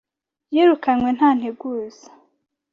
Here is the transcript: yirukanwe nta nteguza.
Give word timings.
yirukanwe 0.53 1.09
nta 1.17 1.29
nteguza. 1.37 2.05